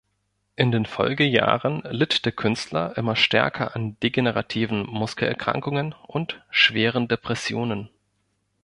In 0.55 0.71
den 0.71 0.87
Folgejahren 0.87 1.83
litt 1.83 2.25
der 2.25 2.31
Künstler 2.31 2.97
immer 2.97 3.15
stärker 3.15 3.75
an 3.75 3.99
degenerativen 3.99 4.83
Muskelerkrankungen 4.89 5.93
und 6.07 6.41
schweren 6.49 7.07
Depressionen. 7.07 7.87